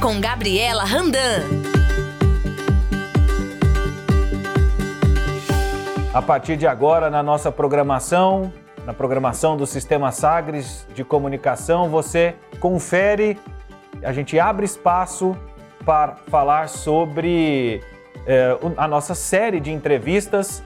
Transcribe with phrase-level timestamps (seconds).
[0.00, 1.42] Com Gabriela Randan.
[6.14, 8.50] A partir de agora, na nossa programação,
[8.86, 13.38] na programação do Sistema Sagres de Comunicação, você confere,
[14.02, 15.36] a gente abre espaço
[15.84, 17.82] para falar sobre
[18.26, 20.62] eh, a nossa série de entrevistas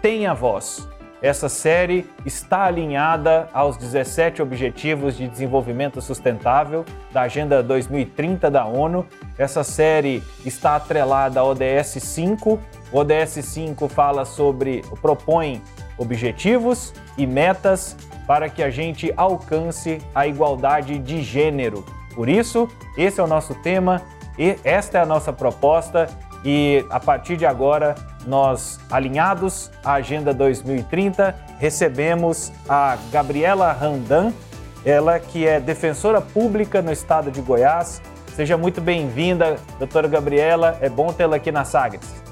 [0.00, 0.88] Tenha Voz.
[1.22, 9.06] Essa série está alinhada aos 17 Objetivos de Desenvolvimento Sustentável da Agenda 2030 da ONU.
[9.38, 12.60] Essa série está atrelada ao ODS 5.
[12.92, 15.62] O ODS 5 fala sobre, propõe
[15.96, 21.82] objetivos e metas para que a gente alcance a igualdade de gênero.
[22.14, 24.02] Por isso, esse é o nosso tema
[24.38, 26.08] e esta é a nossa proposta
[26.46, 34.32] e a partir de agora nós, alinhados à Agenda 2030, recebemos a Gabriela Randan,
[34.84, 38.00] ela que é defensora pública no estado de Goiás.
[38.28, 42.22] Seja muito bem-vinda, doutora Gabriela, é bom tê-la aqui na Sagres.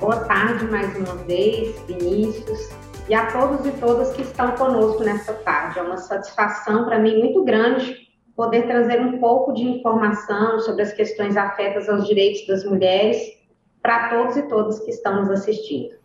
[0.00, 2.70] Boa tarde mais uma vez, Vinícius,
[3.08, 5.78] e a todos e todas que estão conosco nesta tarde.
[5.78, 10.92] É uma satisfação para mim muito grande poder trazer um pouco de informação sobre as
[10.92, 13.40] questões afetas aos direitos das mulheres
[13.82, 15.96] para todos e todas que estão nos assistindo.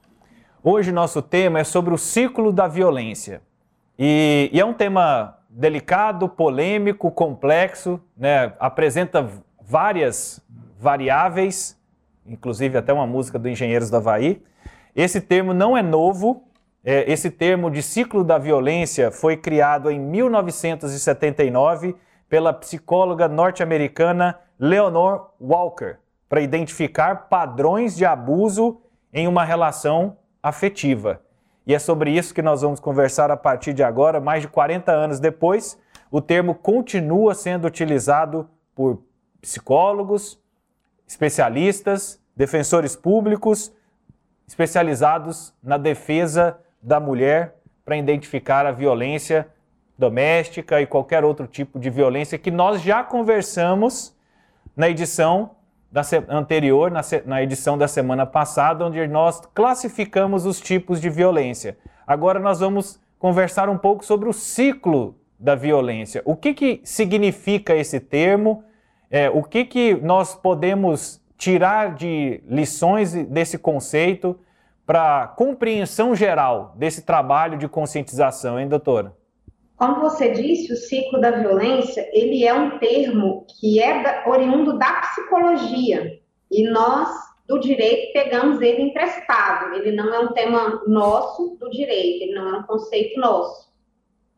[0.63, 3.41] Hoje nosso tema é sobre o ciclo da violência.
[3.97, 8.53] E, e é um tema delicado, polêmico, complexo, né?
[8.59, 9.29] apresenta
[9.61, 10.41] várias
[10.79, 11.79] variáveis,
[12.25, 14.41] inclusive até uma música do Engenheiros do Havaí.
[14.95, 16.43] Esse termo não é novo,
[16.83, 21.95] é, esse termo de ciclo da violência foi criado em 1979
[22.27, 25.97] pela psicóloga norte-americana Leonor Walker
[26.29, 28.81] para identificar padrões de abuso
[29.13, 31.21] em uma relação afetiva.
[31.65, 34.91] E é sobre isso que nós vamos conversar a partir de agora, mais de 40
[34.91, 35.77] anos depois.
[36.09, 39.01] O termo continua sendo utilizado por
[39.41, 40.41] psicólogos,
[41.05, 43.73] especialistas, defensores públicos,
[44.47, 49.47] especializados na defesa da mulher para identificar a violência
[49.97, 54.15] doméstica e qualquer outro tipo de violência que nós já conversamos
[54.75, 55.51] na edição
[55.91, 61.77] da anterior, na, na edição da semana passada, onde nós classificamos os tipos de violência.
[62.05, 66.21] Agora nós vamos conversar um pouco sobre o ciclo da violência.
[66.25, 68.63] O que, que significa esse termo?
[69.09, 74.37] É, o que, que nós podemos tirar de lições desse conceito
[74.85, 79.13] para compreensão geral desse trabalho de conscientização, hein, doutora?
[79.77, 84.75] Como você disse, o ciclo da violência, ele é um termo que é da, oriundo
[84.75, 87.09] da psicologia, e nós,
[87.47, 89.75] do direito, pegamos ele emprestado.
[89.75, 93.67] Ele não é um tema nosso do direito, ele não é um conceito nosso.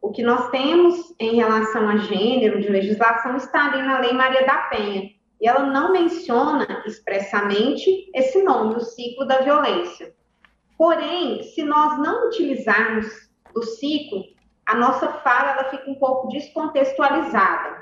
[0.02, 4.46] O que nós temos em relação a gênero de legislação está ali na Lei Maria
[4.46, 10.14] da Penha, e ela não menciona expressamente esse nome, o ciclo da violência.
[10.78, 13.08] Porém, se nós não utilizarmos
[13.56, 14.24] o ciclo,
[14.70, 17.82] a nossa fala ela fica um pouco descontextualizada.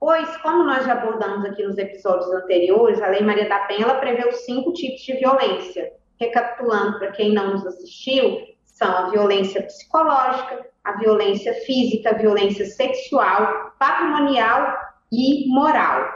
[0.00, 3.96] Pois, como nós já abordamos aqui nos episódios anteriores, a Lei Maria da Penha ela
[3.96, 5.92] prevê os cinco tipos de violência.
[6.18, 12.64] Recapitulando para quem não nos assistiu, são a violência psicológica, a violência física, a violência
[12.64, 14.74] sexual, patrimonial
[15.12, 16.08] e moral.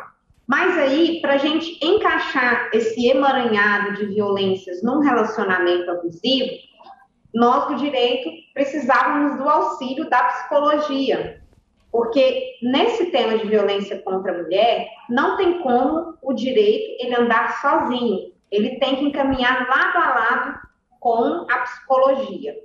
[0.46, 6.56] Mas aí, para a gente encaixar esse emaranhado de violências num relacionamento abusivo,
[7.36, 11.42] nós do direito precisávamos do auxílio da psicologia,
[11.92, 17.60] porque nesse tema de violência contra a mulher, não tem como o direito ele andar
[17.60, 20.58] sozinho, ele tem que encaminhar lado a lado
[20.98, 22.56] com a psicologia.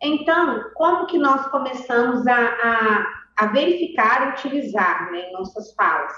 [0.00, 6.12] Então, como que nós começamos a, a, a verificar e utilizar né, nossas falas?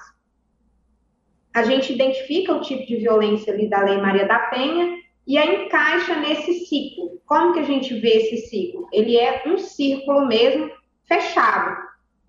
[1.55, 5.67] A gente identifica o tipo de violência ali da Lei Maria da Penha e aí
[5.67, 7.21] encaixa nesse ciclo.
[7.27, 8.89] Como que a gente vê esse ciclo?
[8.93, 10.71] Ele é um círculo mesmo
[11.05, 11.77] fechado.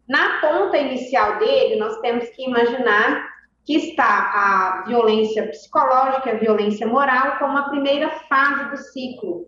[0.08, 3.34] Na ponta inicial dele, nós temos que imaginar
[3.66, 9.48] que está a violência psicológica, a violência moral, como a primeira fase do ciclo,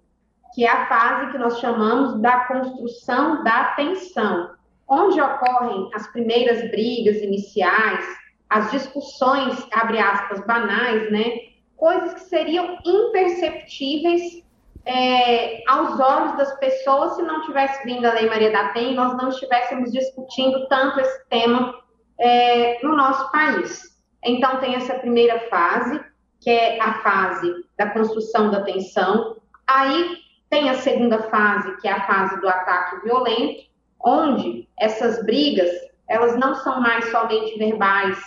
[0.54, 4.52] que é a fase que nós chamamos da construção da tensão,
[4.88, 8.06] onde ocorrem as primeiras brigas iniciais,
[8.50, 11.55] as discussões, abre aspas, banais, né?
[11.77, 14.44] Coisas que seriam imperceptíveis
[14.86, 18.95] é, aos olhos das pessoas se não tivesse vindo a Lei Maria da Penha e
[18.95, 21.74] nós não estivéssemos discutindo tanto esse tema
[22.19, 23.95] é, no nosso país.
[24.24, 26.00] Então, tem essa primeira fase,
[26.42, 29.38] que é a fase da construção da tensão.
[29.68, 30.18] Aí
[30.50, 33.66] tem a segunda fase, que é a fase do ataque violento,
[34.00, 35.69] onde essas brigas,
[36.07, 38.18] elas não são mais somente verbais,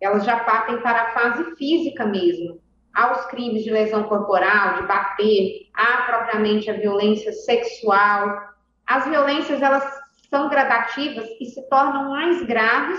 [0.00, 2.60] elas já partem para a fase física mesmo.
[2.94, 8.36] Aos crimes de lesão corporal, de bater, há propriamente a violência sexual.
[8.86, 9.84] As violências, elas
[10.30, 12.98] são gradativas e se tornam mais graves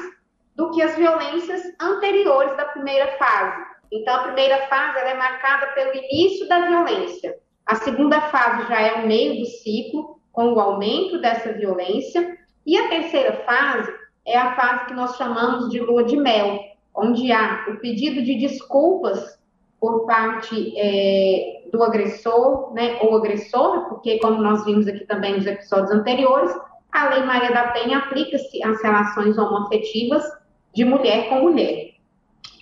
[0.55, 3.63] do que as violências anteriores da primeira fase.
[3.91, 7.37] Então, a primeira fase é marcada pelo início da violência.
[7.65, 12.37] A segunda fase já é o meio do ciclo, com o aumento dessa violência.
[12.65, 13.91] E a terceira fase
[14.25, 16.59] é a fase que nós chamamos de lua de mel,
[16.95, 19.38] onde há o pedido de desculpas
[19.79, 25.45] por parte é, do agressor, né, ou agressora, porque, como nós vimos aqui também nos
[25.45, 26.53] episódios anteriores,
[26.91, 30.23] a Lei Maria da Penha aplica-se às relações homoafetivas
[30.73, 31.91] de mulher com mulher.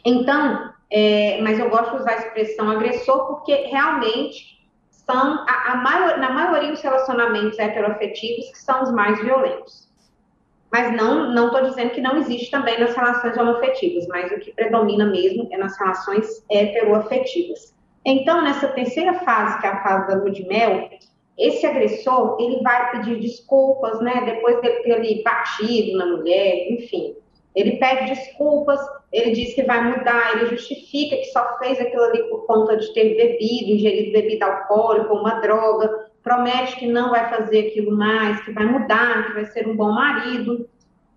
[0.06, 4.58] Então, é, mas eu gosto de usar a expressão agressor porque realmente
[4.90, 9.87] são, a, a maior, na maioria dos relacionamentos heteroafetivos, que são os mais violentos.
[10.72, 14.54] Mas não não estou dizendo que não existe também nas relações homoafetivas, mas o que
[14.54, 17.76] predomina mesmo é nas relações heteroafetivas.
[18.06, 20.90] Então, nessa terceira fase, que é a fase da lua de mel,
[21.38, 27.16] esse agressor, ele vai pedir desculpas, né, depois de ter ali batido na mulher, enfim.
[27.56, 28.80] Ele pede desculpas,
[29.12, 32.94] ele diz que vai mudar, ele justifica que só fez aquilo ali por conta de
[32.94, 35.90] ter bebido, ingerido bebida alcoólica, uma droga,
[36.28, 39.94] promete que não vai fazer aquilo mais, que vai mudar, que vai ser um bom
[39.94, 40.68] marido,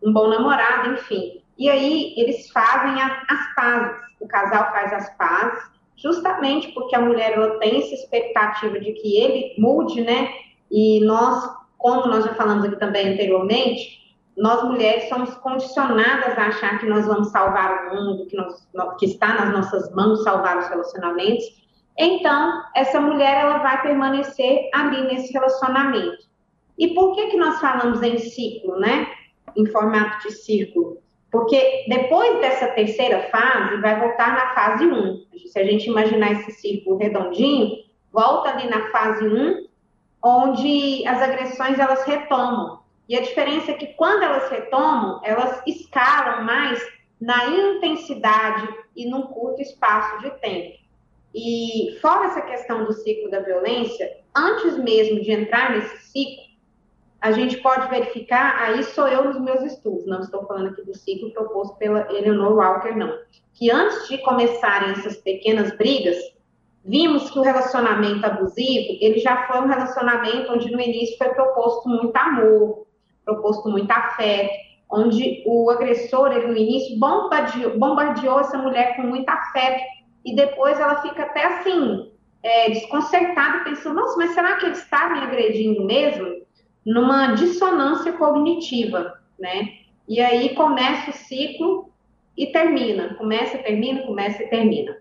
[0.03, 1.43] um bom namorado, enfim.
[1.59, 7.01] E aí eles fazem a, as pazes, o casal faz as pazes, justamente porque a
[7.01, 10.31] mulher ela tem essa expectativa de que ele mude, né?
[10.71, 14.01] E nós, como nós já falamos aqui também anteriormente,
[14.37, 18.67] nós mulheres somos condicionadas a achar que nós vamos salvar o mundo, que, nós,
[18.99, 21.45] que está nas nossas mãos salvar os relacionamentos.
[22.03, 26.31] Então, essa mulher ela vai permanecer ali nesse relacionamento.
[26.79, 29.07] E por que que nós falamos em ciclo, né?
[29.55, 30.97] Em formato de círculo?
[31.31, 35.27] Porque depois dessa terceira fase, vai voltar na fase 1.
[35.53, 37.77] Se a gente imaginar esse círculo redondinho,
[38.11, 39.67] volta ali na fase 1,
[40.25, 42.81] onde as agressões elas retomam.
[43.11, 46.83] E a diferença é que quando elas retomam, elas escalam mais
[47.21, 48.67] na intensidade
[48.97, 50.80] e num curto espaço de tempo.
[51.35, 56.51] E fora essa questão do ciclo da violência, antes mesmo de entrar nesse ciclo,
[57.21, 60.97] a gente pode verificar, aí sou eu nos meus estudos, não estou falando aqui do
[60.97, 63.15] ciclo proposto pela Eleanor Walker, não,
[63.53, 66.17] que antes de começarem essas pequenas brigas,
[66.83, 71.89] vimos que o relacionamento abusivo, ele já foi um relacionamento onde no início foi proposto
[71.89, 72.87] muito amor,
[73.23, 74.55] proposto muito afeto,
[74.91, 79.81] onde o agressor, ele no início, bombardeou, bombardeou essa mulher com muito afeto,
[80.25, 82.13] e depois ela fica até assim,
[82.43, 86.43] é, desconcertada, pensando, nossa, mas será que ele está me agredindo mesmo?
[86.85, 89.75] Numa dissonância cognitiva, né?
[90.09, 91.91] E aí começa o ciclo
[92.37, 94.97] e termina, começa, termina, começa e termina.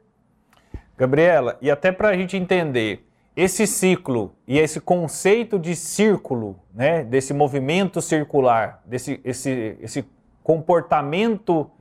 [0.98, 3.06] Gabriela, e até para a gente entender,
[3.36, 10.06] esse ciclo e esse conceito de círculo, né, desse movimento circular, desse esse, esse
[10.44, 11.72] comportamento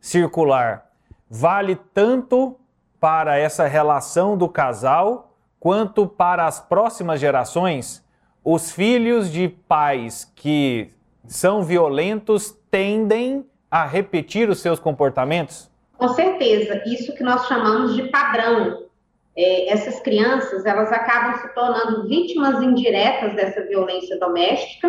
[0.00, 0.90] circular,
[1.30, 2.58] vale tanto
[3.04, 8.02] para essa relação do casal quanto para as próximas gerações?
[8.42, 10.90] Os filhos de pais que
[11.26, 15.70] são violentos tendem a repetir os seus comportamentos?
[15.98, 18.84] Com certeza, isso que nós chamamos de padrão,
[19.36, 24.88] é, essas crianças elas acabam se tornando vítimas indiretas dessa violência doméstica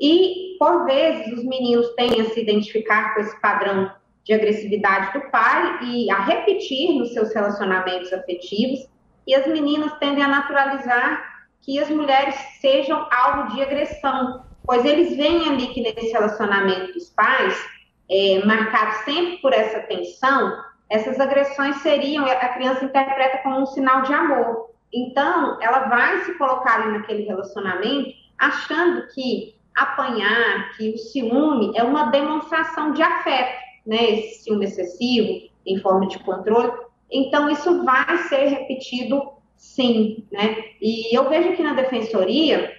[0.00, 3.90] e por vezes os meninos têm a se identificar com esse padrão
[4.24, 8.88] de agressividade do pai e a repetir nos seus relacionamentos afetivos
[9.26, 11.30] e as meninas tendem a naturalizar
[11.62, 17.10] que as mulheres sejam alvo de agressão, pois eles veem ali que nesse relacionamento dos
[17.10, 17.54] pais,
[18.10, 20.58] é, marcado sempre por essa tensão,
[20.88, 24.70] essas agressões seriam, a criança interpreta como um sinal de amor.
[24.92, 31.84] Então, ela vai se colocar ali naquele relacionamento achando que apanhar, que o ciúme é
[31.84, 34.10] uma demonstração de afeto, né?
[34.10, 36.72] Esse ciúme excessivo, em forma de controle.
[37.10, 40.56] Então, isso vai ser repetido sim, né?
[40.80, 42.72] E eu vejo que na defensoria,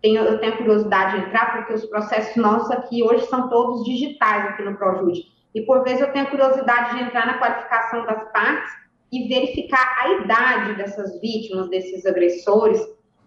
[0.00, 4.46] tenho, eu tenho curiosidade de entrar, porque os processos nossos aqui hoje são todos digitais
[4.46, 5.24] aqui no ProJude.
[5.54, 8.72] E por vezes eu tenho curiosidade de entrar na qualificação das partes
[9.12, 12.80] e verificar a idade dessas vítimas, desses agressores.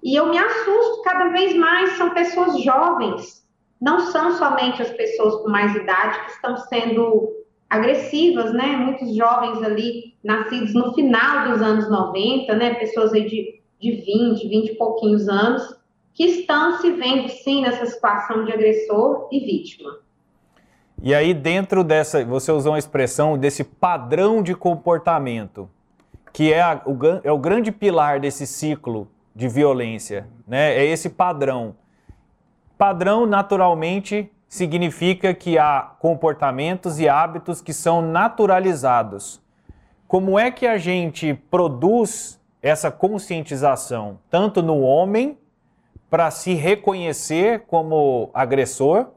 [0.03, 3.44] E eu me assusto cada vez mais, são pessoas jovens,
[3.81, 7.29] não são somente as pessoas com mais idade que estão sendo
[7.69, 8.67] agressivas, né?
[8.77, 12.75] Muitos jovens ali, nascidos no final dos anos 90, né?
[12.75, 15.75] Pessoas aí de, de 20, 20 e pouquinhos anos,
[16.13, 19.99] que estão se vendo sim nessa situação de agressor e vítima.
[21.03, 25.69] E aí, dentro dessa, você usou uma expressão desse padrão de comportamento,
[26.31, 30.73] que é, a, o, é o grande pilar desse ciclo de violência, né?
[30.73, 31.75] É esse padrão.
[32.77, 39.41] Padrão, naturalmente, significa que há comportamentos e hábitos que são naturalizados.
[40.07, 45.37] Como é que a gente produz essa conscientização, tanto no homem,
[46.09, 49.07] para se reconhecer como agressor,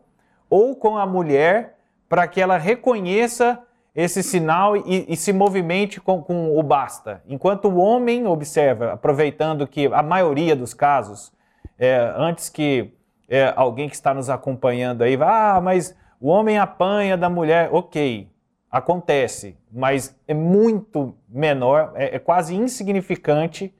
[0.50, 3.62] ou com a mulher, para que ela reconheça
[3.94, 7.22] esse sinal e, e se movimente com, com, o basta.
[7.26, 11.32] Enquanto o homem observa, aproveitando que a maioria dos casos,
[11.78, 12.92] é, antes que
[13.28, 18.28] é, alguém que está nos acompanhando aí ah, mas o homem apanha da mulher, ok,
[18.70, 23.72] acontece, mas é muito menor, é, é quase insignificante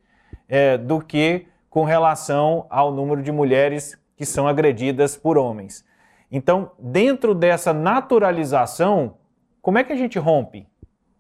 [0.49, 5.85] é, do que com relação ao número de mulheres que são agredidas por homens.
[6.31, 9.17] Então, dentro dessa naturalização,
[9.61, 10.67] como é que a gente rompe?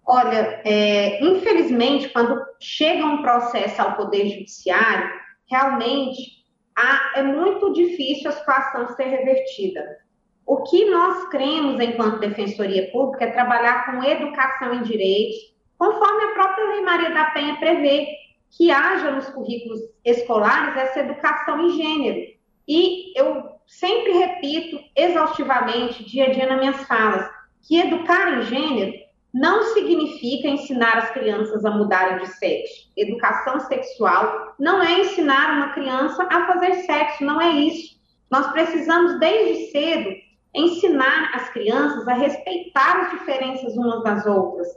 [0.06, 5.10] Olha, é, infelizmente, quando chega um processo ao Poder Judiciário,
[5.50, 6.37] realmente
[7.14, 9.98] é muito difícil a situação ser revertida.
[10.46, 15.36] O que nós cremos enquanto Defensoria Pública é trabalhar com educação em direitos,
[15.76, 18.08] conforme a própria Lei Maria da Penha prevê,
[18.50, 22.38] que haja nos currículos escolares essa educação em gênero.
[22.66, 27.28] E eu sempre repito exaustivamente, dia a dia nas minhas falas,
[27.66, 28.92] que educar em gênero
[29.32, 32.90] não significa ensinar as crianças a mudarem de sexo.
[32.96, 37.98] Educação sexual não é ensinar uma criança a fazer sexo, não é isso.
[38.30, 40.10] Nós precisamos, desde cedo,
[40.54, 44.68] ensinar as crianças a respeitar as diferenças umas das outras,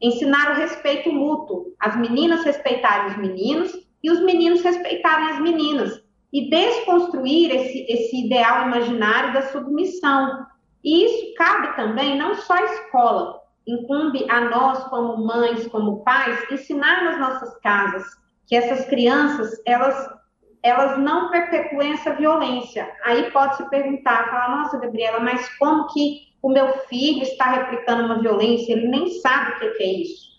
[0.00, 6.02] ensinar o respeito mútuo, as meninas respeitarem os meninos e os meninos respeitarem as meninas,
[6.32, 10.46] e desconstruir esse, esse ideal imaginário da submissão.
[10.82, 16.38] E isso cabe também não só à escola, incumbe a nós como mães, como pais,
[16.50, 18.04] ensinar nas nossas casas
[18.46, 20.20] que essas crianças, elas
[20.62, 22.90] elas não perpetuem essa violência.
[23.04, 28.04] Aí pode se perguntar, falar, nossa, Gabriela, mas como que o meu filho está replicando
[28.04, 28.72] uma violência?
[28.72, 30.30] Ele nem sabe o que é isso.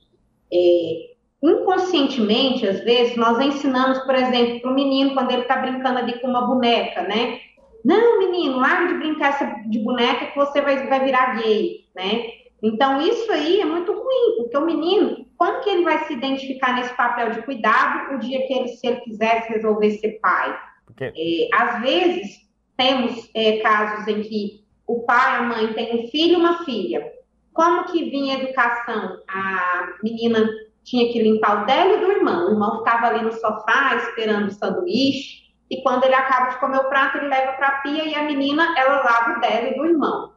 [0.53, 1.11] É,
[1.41, 6.19] inconscientemente, às vezes, nós ensinamos, por exemplo, para o menino, quando ele está brincando ali
[6.19, 7.39] com uma boneca, né?
[7.83, 12.40] Não, menino, larga de brincar de boneca que você vai, vai virar gay, né?
[12.61, 16.75] Então, isso aí é muito ruim, porque o menino, como que ele vai se identificar
[16.75, 20.59] nesse papel de cuidado o dia que ele, se ele quisesse resolver ser pai?
[20.85, 21.05] Porque...
[21.05, 26.33] É, às vezes, temos é, casos em que o pai, a mãe tem um filho
[26.33, 27.11] e uma filha.
[27.53, 29.17] Como que vinha a educação?
[29.27, 30.47] A menina
[30.83, 32.47] tinha que limpar o dela e do irmão.
[32.47, 36.79] O irmão ficava ali no sofá esperando o sanduíche, e quando ele acaba de comer
[36.79, 39.75] o prato, ele leva para a pia e a menina, ela lava o dela e
[39.77, 40.33] do irmão.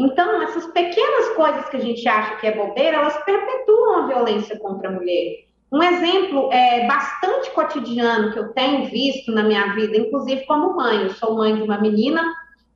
[0.00, 4.58] Então, essas pequenas coisas que a gente acha que é bobeira, elas perpetuam a violência
[4.58, 5.44] contra a mulher.
[5.70, 11.02] Um exemplo é, bastante cotidiano que eu tenho visto na minha vida, inclusive como mãe.
[11.02, 12.24] Eu sou mãe de uma menina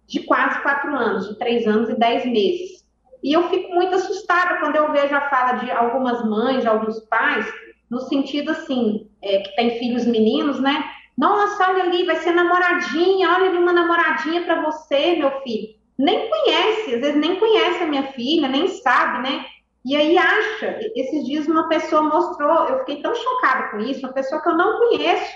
[0.06, 2.84] de quase quatro anos, de três anos e dez meses.
[3.22, 7.00] E eu fico muito assustada quando eu vejo a fala de algumas mães, de alguns
[7.08, 7.50] pais,
[7.90, 10.84] no sentido assim, é, que tem filhos meninos, né?
[11.16, 16.28] Nossa, olha ali, vai ser namoradinha, olha ali uma namoradinha para você, meu filho nem
[16.28, 19.44] conhece, às vezes nem conhece a minha filha, nem sabe, né?
[19.84, 24.14] E aí acha, esses dias uma pessoa mostrou, eu fiquei tão chocada com isso, uma
[24.14, 25.30] pessoa que eu não conheço,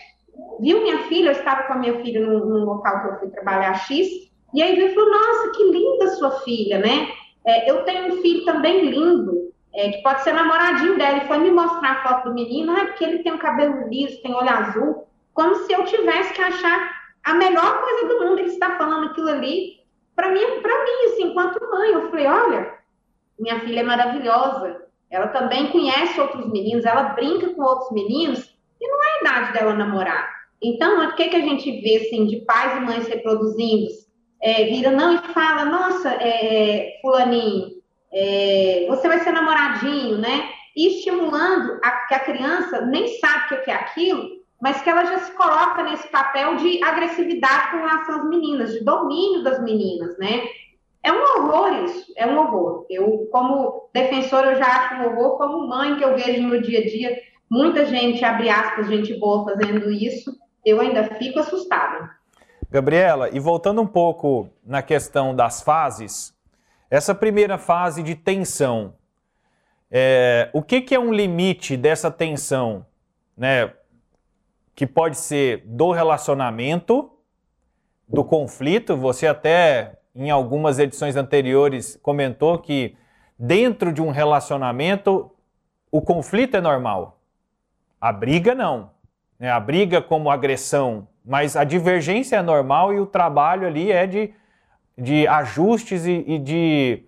[0.60, 3.28] viu minha filha, eu estava com a minha filha num, num local que eu fui
[3.28, 4.08] trabalhar X,
[4.54, 7.08] e aí viu e falou, nossa, que linda sua filha, né?
[7.46, 11.38] É, eu tenho um filho também lindo, é, que pode ser namoradinho dela, e foi
[11.38, 14.48] me mostrar a foto do menino, ah, porque ele tem um cabelo liso, tem olho
[14.48, 16.90] azul, como se eu tivesse que achar
[17.22, 19.77] a melhor coisa do mundo, ele está falando aquilo ali,
[20.18, 22.75] para mim, para mim, assim, enquanto mãe, eu falei, olha,
[23.38, 28.88] minha filha é maravilhosa, ela também conhece outros meninos, ela brinca com outros meninos, e
[28.88, 30.28] não é a idade dela namorar.
[30.60, 33.87] Então, o que, que a gente vê, assim, de pais e mães reproduzindo?
[34.42, 37.70] É, vira não e fala, nossa, é, fulaninho,
[38.12, 40.50] é, você vai ser namoradinho, né?
[40.76, 45.04] E estimulando a, que a criança nem sabe o que é aquilo, mas que ela
[45.04, 50.18] já se coloca nesse papel de agressividade com relação às meninas, de domínio das meninas,
[50.18, 50.42] né?
[51.02, 52.84] É um horror isso, é um horror.
[52.90, 56.80] Eu, como defensora, eu já acho um horror, como mãe que eu vejo no dia
[56.80, 57.16] a dia,
[57.48, 62.10] muita gente, abre aspas, gente boa fazendo isso, eu ainda fico assustada.
[62.70, 66.34] Gabriela, e voltando um pouco na questão das fases,
[66.90, 68.92] essa primeira fase de tensão,
[69.90, 72.84] é, o que, que é um limite dessa tensão?
[73.36, 73.72] Né?
[74.78, 77.11] Que pode ser do relacionamento,
[78.08, 82.97] do conflito, você até em algumas edições anteriores, comentou que
[83.37, 85.32] dentro de um relacionamento
[85.90, 87.20] o conflito é normal.
[88.00, 88.92] A briga não.
[89.37, 89.50] Né?
[89.50, 94.32] A briga como agressão, mas a divergência é normal e o trabalho ali é de,
[94.97, 97.02] de ajustes e, e de,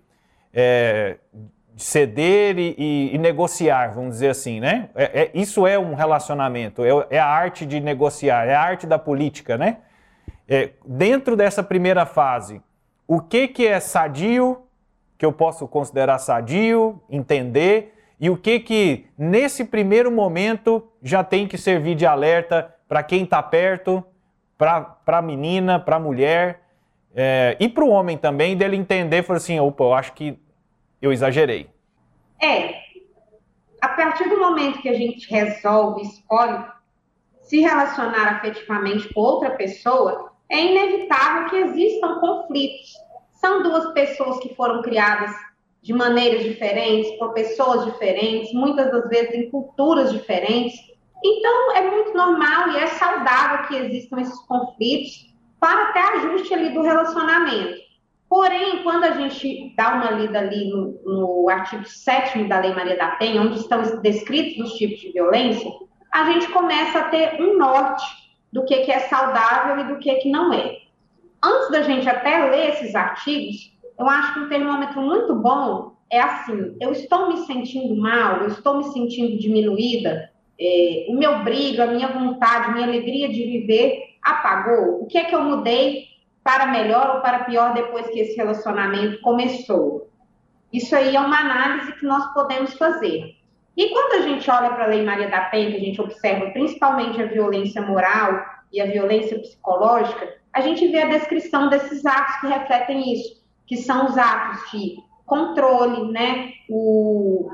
[0.53, 1.47] é, de
[1.77, 4.89] ceder e, e, e, negociar, vamos dizer assim, né?
[4.95, 8.85] É, é, isso é um relacionamento, é, é, a arte de negociar, é a arte
[8.85, 9.77] da política, né?
[10.47, 12.61] É, dentro dessa primeira fase,
[13.07, 14.63] o que, que é sadio,
[15.17, 21.47] que eu posso considerar sadio, entender, e o que que nesse primeiro momento já tem
[21.47, 24.03] que servir de alerta para quem está perto,
[24.57, 26.61] para a menina, para a mulher
[27.15, 30.37] é, e para o homem também, dele entender, falar assim, opa, eu acho que
[31.01, 31.69] eu exagerei.
[32.41, 32.75] É,
[33.81, 36.63] a partir do momento que a gente resolve, escolhe
[37.41, 42.93] se relacionar afetivamente com outra pessoa, é inevitável que existam conflitos.
[43.33, 45.31] São duas pessoas que foram criadas
[45.81, 50.79] de maneiras diferentes, por pessoas diferentes, muitas das vezes em culturas diferentes.
[51.23, 56.69] Então, é muito normal e é saudável que existam esses conflitos para até ajuste ali
[56.73, 57.79] do relacionamento.
[58.31, 62.95] Porém, quando a gente dá uma lida ali no, no artigo 7 da Lei Maria
[62.95, 65.69] da Penha, onde estão descritos os tipos de violência,
[66.13, 68.05] a gente começa a ter um norte
[68.53, 70.77] do que, que é saudável e do que, que não é.
[71.43, 76.21] Antes da gente até ler esses artigos, eu acho que um termômetro muito bom é
[76.21, 81.83] assim: eu estou me sentindo mal, eu estou me sentindo diminuída, é, o meu brilho,
[81.83, 85.03] a minha vontade, a minha alegria de viver apagou.
[85.03, 86.10] O que é que eu mudei
[86.51, 90.09] para melhor ou para pior depois que esse relacionamento começou?
[90.73, 93.35] Isso aí é uma análise que nós podemos fazer.
[93.77, 96.51] E quando a gente olha para a Lei Maria da Penha, que a gente observa
[96.51, 102.35] principalmente a violência moral e a violência psicológica, a gente vê a descrição desses atos
[102.41, 106.51] que refletem isso que são os atos de controle, né?
[106.67, 107.49] O,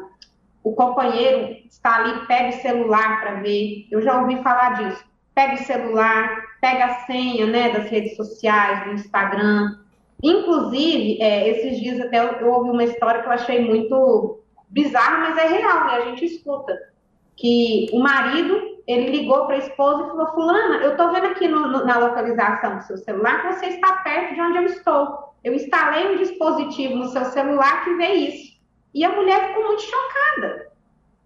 [0.63, 3.87] o companheiro está ali, pega o celular para ver.
[3.91, 5.05] Eu já ouvi falar disso.
[5.35, 9.77] Pega o celular, pega a senha, né, das redes sociais, do Instagram.
[10.23, 14.39] Inclusive, é, esses dias até eu, ouvi uma história que eu achei muito
[14.69, 15.93] bizarra, mas é real, né?
[15.95, 16.77] A gente escuta
[17.35, 21.47] que o marido ele ligou para a esposa e falou: Fulana, eu estou vendo aqui
[21.47, 25.33] no, no, na localização do seu celular que você está perto de onde eu estou.
[25.43, 28.57] Eu instalei um dispositivo no seu celular que vê isso.
[28.93, 30.71] E a mulher ficou muito chocada.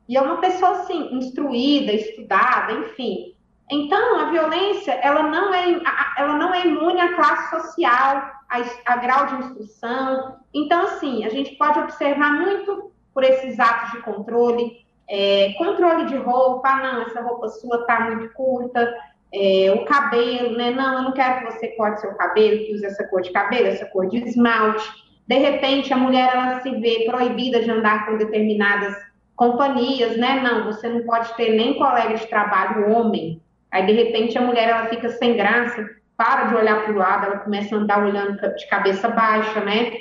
[0.09, 3.33] E é uma pessoa assim, instruída, estudada, enfim.
[3.71, 5.81] Então, a violência, ela não é,
[6.17, 10.35] ela não é imune à classe social, a, a grau de instrução.
[10.53, 16.17] Então, assim, a gente pode observar muito por esses atos de controle, é, controle de
[16.17, 18.93] roupa, ah, não, essa roupa sua tá muito curta,
[19.33, 20.71] é, o cabelo, né?
[20.71, 23.67] Não, eu não quero que você corte seu cabelo, que use essa cor de cabelo,
[23.67, 24.85] essa cor de esmalte.
[25.25, 28.95] De repente, a mulher ela se vê proibida de andar com determinadas
[29.33, 30.41] companhias, né?
[30.41, 33.41] Não, você não pode ter nem colega de trabalho homem.
[33.71, 37.25] Aí, de repente, a mulher ela fica sem graça, para de olhar para o lado,
[37.25, 39.91] ela começa a andar olhando de cabeça baixa, né?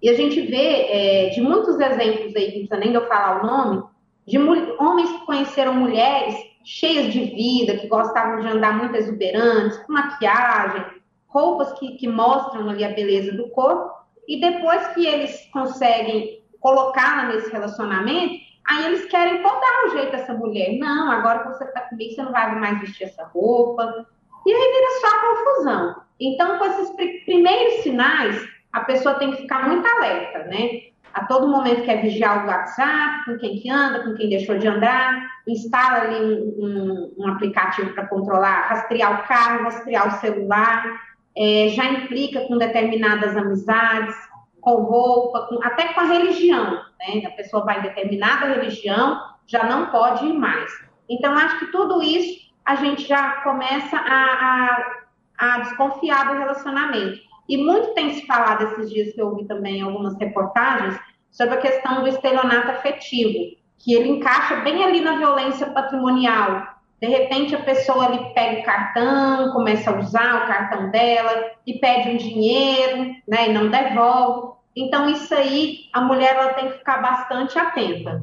[0.00, 3.46] E a gente vê é, de muitos exemplos aí, não precisa nem eu falar o
[3.46, 3.82] nome,
[4.26, 9.92] de homens que conheceram mulheres cheias de vida, que gostavam de andar muito exuberantes, com
[9.92, 10.84] maquiagem,
[11.26, 13.90] roupas que, que mostram ali a beleza do corpo,
[14.28, 18.34] e depois que eles conseguem colocá-la nesse relacionamento,
[18.68, 20.78] aí eles querem podar o jeito dessa mulher.
[20.78, 24.06] Não, agora que você está comigo, você não vai mais vestir essa roupa.
[24.46, 26.02] E aí vira só confusão.
[26.20, 26.90] Então, com esses
[27.24, 30.88] primeiros sinais, a pessoa tem que ficar muito alerta, né?
[31.18, 34.68] a todo momento quer vigiar o WhatsApp, com quem que anda, com quem deixou de
[34.68, 41.00] andar, instala ali um, um, um aplicativo para controlar, rastrear o carro, rastrear o celular,
[41.36, 44.14] é, já implica com determinadas amizades,
[44.60, 47.26] com roupa, com, até com a religião, né?
[47.26, 50.70] A pessoa vai em determinada religião, já não pode ir mais.
[51.08, 55.02] Então, acho que tudo isso a gente já começa a,
[55.38, 57.18] a, a desconfiar do relacionamento.
[57.48, 61.60] E muito tem se falado esses dias que eu ouvi também algumas reportagens sobre a
[61.60, 66.66] questão do estelionato afetivo, que ele encaixa bem ali na violência patrimonial.
[67.00, 71.78] De repente a pessoa ali pega o cartão, começa a usar o cartão dela e
[71.78, 74.57] pede um dinheiro, né, e não devolve.
[74.80, 78.22] Então isso aí a mulher ela tem que ficar bastante atenta.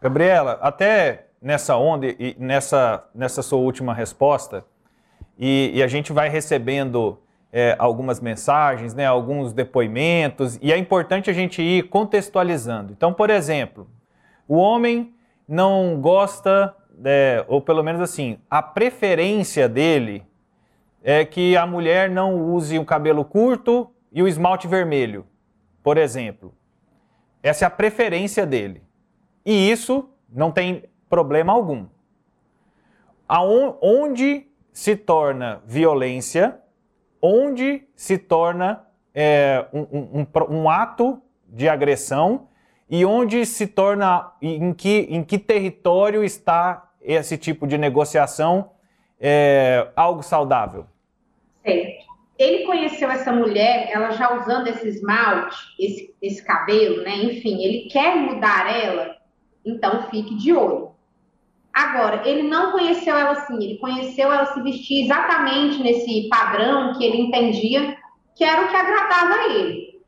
[0.00, 4.64] Gabriela, até nessa onda e nessa nessa sua última resposta,
[5.38, 7.18] e, e a gente vai recebendo
[7.52, 12.92] é, algumas mensagens, né, alguns depoimentos, e é importante a gente ir contextualizando.
[12.92, 13.88] Então, por exemplo,
[14.46, 15.14] o homem
[15.48, 20.24] não gosta, é, ou pelo menos assim, a preferência dele
[21.02, 25.26] é que a mulher não use um cabelo curto e o esmalte vermelho,
[25.82, 26.54] por exemplo.
[27.42, 28.82] Essa é a preferência dele.
[29.44, 31.86] E isso não tem problema algum.
[33.80, 36.60] Onde se torna violência,
[37.22, 42.48] onde se torna é, um, um, um, ato de agressão
[42.88, 48.72] e onde se torna, em que, em que território está esse tipo de negociação
[49.18, 50.86] é, algo saudável?
[51.64, 52.09] Certo.
[52.40, 57.14] Ele conheceu essa mulher, ela já usando esse esmalte, esse, esse cabelo, né?
[57.16, 59.14] Enfim, ele quer mudar ela,
[59.62, 60.92] então fique de olho.
[61.70, 67.04] Agora, ele não conheceu ela assim, ele conheceu ela se vestir exatamente nesse padrão que
[67.04, 67.94] ele entendia
[68.34, 70.00] que era o que agradava a ele.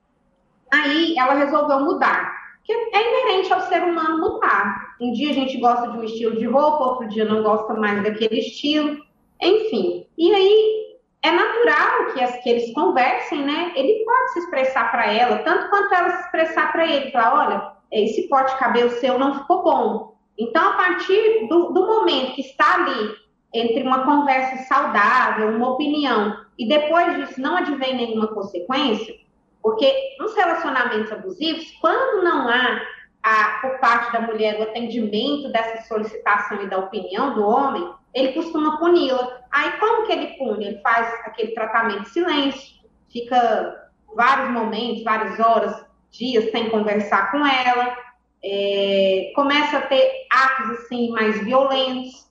[0.72, 2.32] Aí ela resolveu mudar,
[2.64, 4.94] que é inerente ao ser humano mudar.
[4.98, 8.02] Um dia a gente gosta de um estilo de roupa, outro dia não gosta mais
[8.02, 9.04] daquele estilo,
[9.38, 10.06] enfim.
[10.16, 10.81] E aí
[11.22, 13.72] é natural que, as, que eles conversem, né?
[13.76, 17.72] Ele pode se expressar para ela, tanto quanto ela se expressar para ele, falar, olha,
[17.92, 20.16] esse pote de cabelo seu não ficou bom.
[20.36, 23.14] Então, a partir do, do momento que está ali
[23.54, 29.14] entre uma conversa saudável, uma opinião, e depois disso não advém nenhuma consequência,
[29.62, 32.80] porque nos relacionamentos abusivos, quando não há
[33.22, 38.32] a, por parte da mulher o atendimento dessa solicitação e da opinião do homem, ele
[38.32, 39.40] costuma puni-la.
[39.50, 40.66] Aí como que ele pune?
[40.66, 42.76] Ele faz aquele tratamento de silêncio,
[43.10, 47.96] fica vários momentos, várias horas, dias sem conversar com ela,
[48.44, 52.30] é, começa a ter atos assim mais violentos.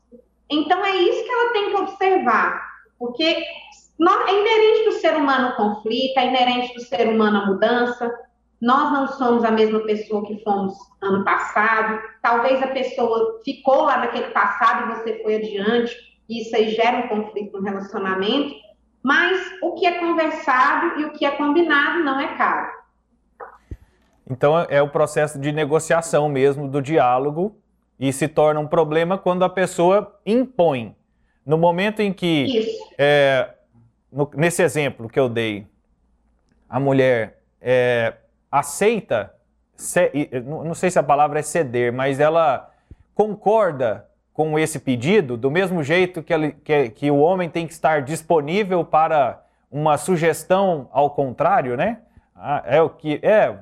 [0.50, 2.62] Então é isso que ela tem que observar,
[3.00, 8.12] porque é inerente do ser humano o conflito, é inerente do ser humano a mudança.
[8.62, 12.00] Nós não somos a mesma pessoa que fomos ano passado.
[12.22, 15.96] Talvez a pessoa ficou lá naquele passado e você foi adiante,
[16.30, 18.54] e isso aí gera um conflito no relacionamento.
[19.02, 22.70] Mas o que é conversado e o que é combinado não é caro.
[24.30, 27.58] Então é o processo de negociação mesmo, do diálogo,
[28.00, 30.96] e se torna um problema quando a pessoa impõe.
[31.44, 33.56] No momento em que, é,
[34.12, 35.68] no, nesse exemplo que eu dei,
[36.70, 38.14] a mulher é,
[38.52, 39.34] aceita,
[39.76, 40.12] ce,
[40.46, 42.70] não sei se a palavra é ceder, mas ela
[43.16, 47.74] concorda com esse pedido, do mesmo jeito que, ele, que, que o homem tem que
[47.74, 52.00] estar disponível para uma sugestão ao contrário, né?
[52.36, 53.56] Ah, é o que é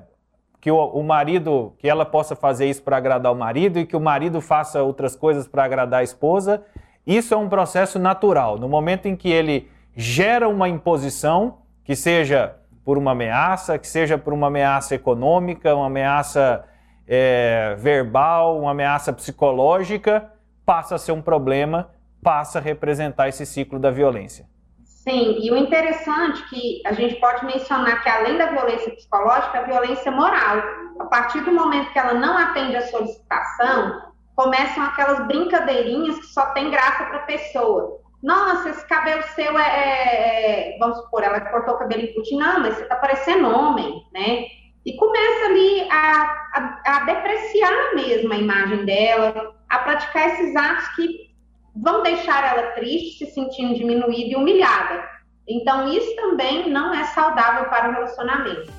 [0.62, 3.96] que o, o marido, que ela possa fazer isso para agradar o marido e que
[3.96, 6.64] o marido faça outras coisas para agradar a esposa.
[7.08, 8.58] Isso é um processo natural.
[8.58, 12.56] No momento em que ele gera uma imposição, que seja
[12.90, 16.66] por uma ameaça, que seja por uma ameaça econômica, uma ameaça
[17.08, 20.34] é, verbal, uma ameaça psicológica,
[20.66, 21.92] passa a ser um problema,
[22.24, 24.48] passa a representar esse ciclo da violência.
[24.84, 29.60] Sim, e o interessante é que a gente pode mencionar que além da violência psicológica,
[29.60, 30.58] a violência moral.
[31.00, 34.02] A partir do momento que ela não atende a solicitação,
[34.36, 38.00] começam aquelas brincadeirinhas que só tem graça para a pessoa.
[38.22, 42.60] Nossa, esse cabelo seu é, é, é, Vamos supor, ela cortou o cabelo em não,
[42.60, 44.46] mas você está parecendo homem, né?
[44.86, 50.88] E começa ali a, a, a depreciar mesmo a imagem dela, a praticar esses atos
[50.96, 51.30] que
[51.76, 55.08] vão deixar ela triste, se sentindo diminuída e humilhada.
[55.48, 58.72] Então, isso também não é saudável para o relacionamento.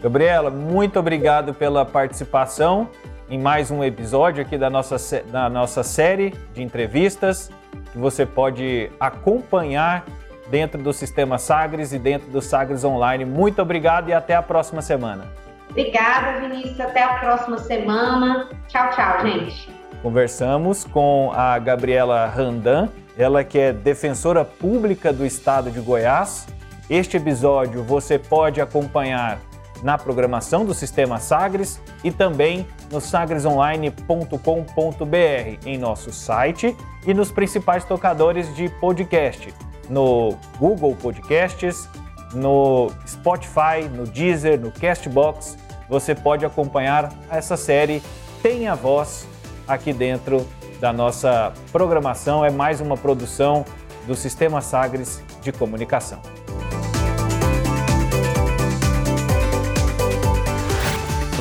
[0.00, 2.88] Gabriela, muito obrigado pela participação
[3.28, 7.50] em mais um episódio aqui da nossa, da nossa série de entrevistas
[7.92, 10.04] que você pode acompanhar
[10.50, 13.24] dentro do Sistema Sagres e dentro do Sagres Online.
[13.24, 15.26] Muito obrigado e até a próxima semana.
[15.70, 16.80] Obrigada, Vinícius.
[16.80, 18.48] Até a próxima semana.
[18.68, 19.70] Tchau, tchau, gente.
[20.02, 26.48] Conversamos com a Gabriela Randan, ela que é defensora pública do estado de Goiás.
[26.88, 29.38] Este episódio você pode acompanhar
[29.82, 36.76] na programação do Sistema Sagres e também no sagresonline.com.br, em nosso site
[37.06, 39.54] e nos principais tocadores de podcast,
[39.88, 41.88] no Google Podcasts,
[42.34, 45.56] no Spotify, no Deezer, no Castbox.
[45.88, 48.02] Você pode acompanhar essa série
[48.42, 49.26] Tenha Voz
[49.66, 50.46] aqui dentro
[50.80, 52.44] da nossa programação.
[52.44, 53.64] É mais uma produção
[54.06, 56.20] do Sistema Sagres de Comunicação.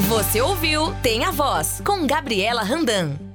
[0.09, 3.28] Você ouviu Tem a Voz com Gabriela Randan.